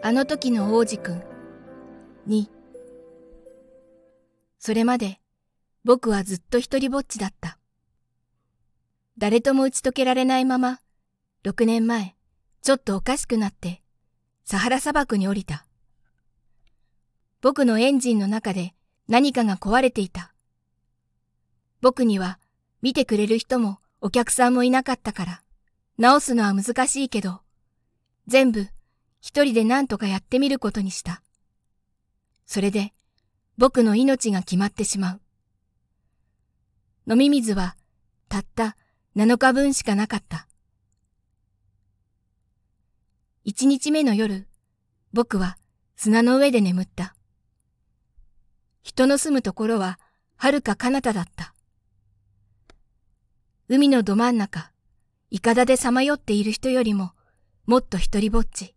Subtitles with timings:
[0.00, 1.22] あの時の王子くん。
[2.28, 2.46] 2
[4.58, 5.18] それまで
[5.84, 7.58] 僕はずっと一人ぼっちだった。
[9.16, 10.80] 誰とも打ち解けられないまま、
[11.44, 12.14] 6年前、
[12.62, 13.80] ちょっとおかしくなって、
[14.44, 15.66] サハラ砂漠に降りた。
[17.40, 18.74] 僕のエンジンの中で
[19.08, 20.32] 何かが壊れていた。
[21.80, 22.38] 僕には
[22.82, 25.42] 見てくれる人もお客さんもいなかったから、
[25.96, 27.40] 直すのは難しいけど、
[28.28, 28.68] 全部
[29.20, 31.22] 一人で何とかやってみることにした。
[32.46, 32.92] それで
[33.56, 35.20] 僕の命が決まってしまう。
[37.10, 37.76] 飲み水は
[38.28, 38.76] たった
[39.16, 40.46] 7日分しかなかった。
[43.44, 44.46] 一日目の夜、
[45.12, 45.56] 僕は
[45.96, 47.16] 砂の上で眠った。
[48.82, 49.98] 人の住むところは
[50.36, 51.54] 遥か彼方だった。
[53.68, 54.70] 海のど真ん中、
[55.30, 57.12] いかだでさまよっている人よりも、
[57.66, 58.74] もっと一人ぼっち。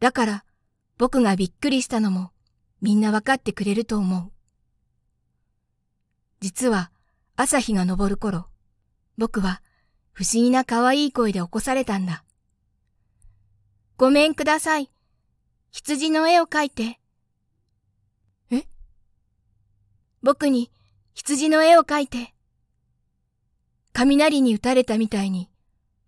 [0.00, 0.44] だから、
[0.98, 2.32] 僕がびっくりしたのも、
[2.80, 4.32] みんなわかってくれると思う。
[6.40, 6.90] 実は、
[7.36, 8.46] 朝日が昇る頃、
[9.18, 9.62] 僕は、
[10.12, 12.24] 不思議な可愛い声で起こされたんだ。
[13.96, 14.90] ごめんください。
[15.70, 16.98] 羊の絵を描いて。
[18.50, 18.66] え？
[20.22, 20.70] 僕に
[21.14, 22.34] 羊の絵を描いて。
[23.92, 25.50] 雷に打たれたみたいに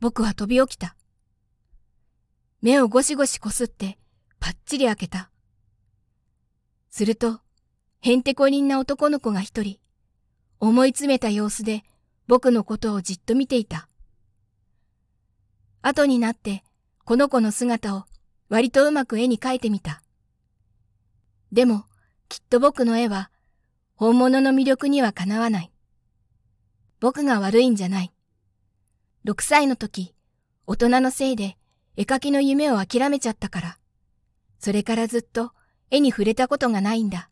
[0.00, 0.96] 僕は飛び起きた。
[2.62, 3.98] 目をゴシゴシこすって
[4.38, 5.32] パッチリ開けた。
[6.90, 7.40] すると、
[8.00, 9.78] へんてこりんな男の子が一人、
[10.60, 11.82] 思い詰めた様子で
[12.28, 13.88] 僕のことをじっと見ていた。
[15.82, 16.62] 後になって
[17.04, 18.04] この子の姿を
[18.48, 20.00] 割とうまく絵に描いてみた。
[21.50, 21.84] でも、
[22.28, 23.32] きっと僕の絵は
[23.96, 25.72] 本物の魅力にはかなわない。
[27.00, 28.12] 僕が悪いんじゃない。
[29.24, 30.14] 6歳の時、
[30.68, 31.56] 大人のせいで
[31.96, 33.78] 絵描きの夢を諦めちゃったから、
[34.58, 35.52] それからずっと
[35.90, 37.28] 絵に触れたことがないんだ。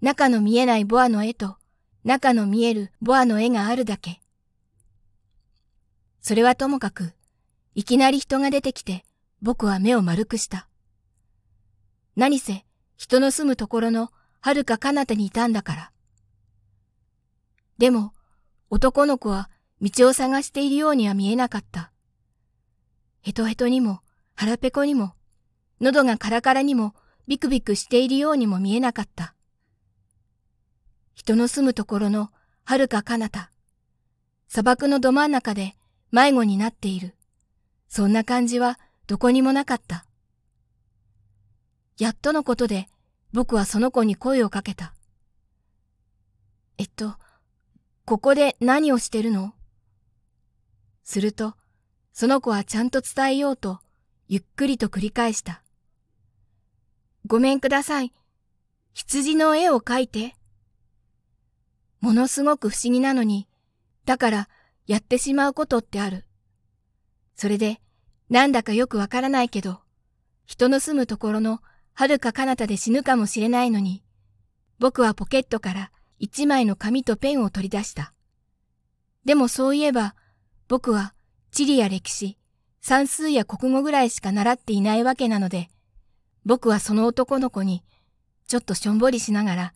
[0.00, 1.56] 中の見えないボアの絵と
[2.04, 4.20] 中の見えるボアの絵があるだけ。
[6.20, 7.12] それはともかく、
[7.74, 9.04] いきなり人が出てきて
[9.42, 10.68] 僕は目を丸くした。
[12.16, 12.64] 何せ
[12.96, 15.92] 人の住むところの遥か彼方にいたんだから。
[17.78, 18.12] でも
[18.68, 19.50] 男の子は
[19.80, 21.90] 道を探しているようには見えなかった。
[23.22, 24.00] ヘトヘトにも
[24.34, 25.14] 腹ペコにも
[25.80, 26.94] 喉がカラカラにも
[27.26, 29.34] ビクビクしているようにも見えなかった。
[31.14, 32.30] 人の住むところの
[32.64, 33.50] 遥か彼方、
[34.48, 35.76] 砂漠のど真ん中で
[36.10, 37.14] 迷子になっている。
[37.88, 40.06] そんな感じはどこにもなかった。
[41.98, 42.88] やっとのことで
[43.32, 44.94] 僕はその子に声をかけた。
[46.78, 47.16] えっと、
[48.06, 49.52] ここで何をしてるの？
[51.04, 51.54] すると、
[52.12, 53.80] その子はちゃんと伝えようと、
[54.28, 55.62] ゆっくりと繰り返した。
[57.26, 58.12] ごめんください。
[58.92, 60.34] 羊の絵を描いて。
[62.00, 63.48] ものすごく不思議なのに、
[64.04, 64.48] だから
[64.86, 66.24] やってしまうことってある。
[67.36, 67.80] それで、
[68.28, 69.80] なんだかよくわからないけど、
[70.46, 71.60] 人の住むところの
[71.94, 74.02] 遥か彼方で死ぬかもしれないのに、
[74.78, 78.12] 僕はポケットから一枚の紙とペンを取り出した。
[79.24, 80.14] でもそういえば、
[80.68, 81.14] 僕は
[81.50, 82.38] 地理や歴史、
[82.80, 85.68] 算数や国語ぐらいしか習っていないわけなので、
[86.44, 87.82] 僕はその男の子に、
[88.46, 89.74] ちょっとしょんぼりしながら、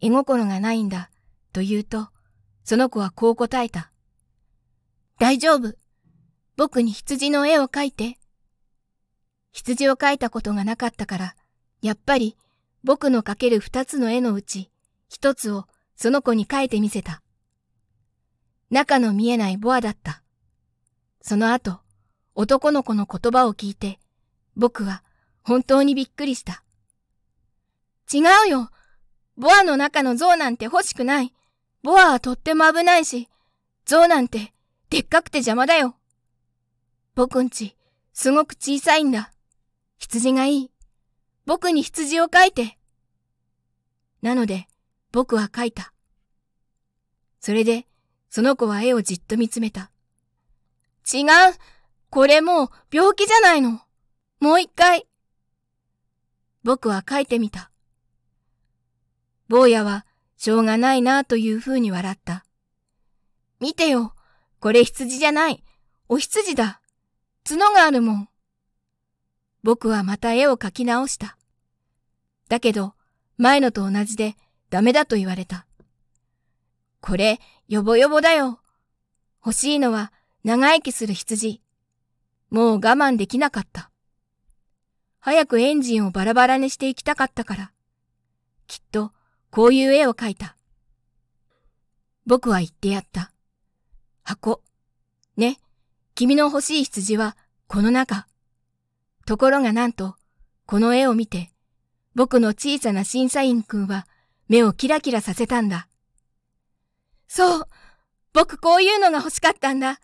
[0.00, 1.10] 絵心がないんだ、
[1.52, 2.08] と言うと、
[2.64, 3.90] その子はこう答えた。
[5.18, 5.74] 大丈夫。
[6.56, 8.18] 僕に羊の絵を描いて。
[9.52, 11.36] 羊を描いたことがなかったから、
[11.80, 12.36] やっぱり
[12.82, 14.70] 僕の描ける二つの絵のうち、
[15.08, 17.22] 一つをその子に書いてみせた。
[18.70, 20.23] 中の見えないボアだった。
[21.26, 21.80] その後、
[22.34, 23.98] 男の子の言葉を聞いて、
[24.56, 25.02] 僕は
[25.42, 26.62] 本当にびっくりした。
[28.12, 28.70] 違うよ
[29.38, 31.32] ボアの中の像なんて欲しくない
[31.82, 33.30] ボアはとっても危ないし、
[33.86, 34.52] 像なんて
[34.90, 35.96] でっかくて邪魔だよ
[37.14, 37.74] 僕んち、
[38.12, 39.32] すごく小さいんだ。
[39.96, 40.70] 羊がいい。
[41.46, 42.76] 僕に羊を描いて。
[44.20, 44.66] なので、
[45.10, 45.94] 僕は描いた。
[47.40, 47.86] それで、
[48.28, 49.90] その子は絵をじっと見つめた。
[51.12, 51.26] 違う
[52.10, 53.80] これもう病気じゃないの
[54.40, 55.06] もう一回
[56.62, 57.70] 僕は描いてみた。
[59.48, 60.06] 坊やは、
[60.38, 62.44] しょうがないなというふうに笑った。
[63.60, 64.14] 見てよ
[64.60, 65.62] これ羊じゃない
[66.08, 66.80] お羊だ
[67.46, 68.28] 角があるもん。
[69.62, 71.36] 僕はまた絵を描き直した。
[72.48, 72.94] だけど、
[73.36, 74.36] 前のと同じで
[74.70, 75.66] ダメだと言われた。
[77.00, 78.60] これ、よぼよぼだよ。
[79.44, 80.12] 欲しいのは
[80.44, 81.62] 長生きする羊。
[82.50, 83.90] もう我慢できなかった。
[85.18, 87.72] 早くエンジンをバラバラにしていきたかったから。
[88.66, 89.12] きっと、
[89.50, 90.54] こういう絵を描いた。
[92.26, 93.32] 僕は言ってやった。
[94.22, 94.60] 箱。
[95.38, 95.58] ね、
[96.14, 98.26] 君の欲しい羊はこの中。
[99.24, 100.16] ところがなんと、
[100.66, 101.52] この絵を見て、
[102.14, 104.06] 僕の小さな審査員くんは
[104.48, 105.88] 目をキラキラさせたんだ。
[107.28, 107.68] そう、
[108.34, 110.00] 僕こういうのが欲しかったんだ。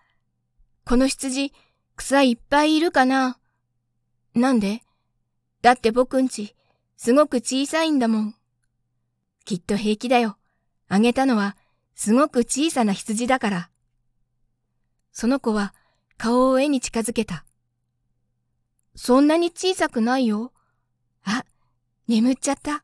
[0.90, 1.52] この羊、
[1.94, 3.38] 草いっぱいいるかな？
[4.34, 4.82] なんで？
[5.62, 6.56] だって僕んち、
[6.96, 8.34] すごく小さいんだもん。
[9.44, 10.36] きっと平気だよ。
[10.88, 11.56] あげたのは、
[11.94, 13.70] すごく小さな羊だから。
[15.12, 15.74] その子は、
[16.18, 17.44] 顔を絵に近づけた。
[18.96, 20.52] そんなに小さくないよ。
[21.22, 21.44] あ、
[22.08, 22.82] 眠っちゃった。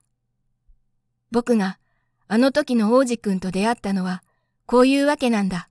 [1.32, 1.81] 僕が、
[2.29, 4.23] あの時の王子くんと出会ったのは、
[4.64, 5.69] こういうわけなんだ。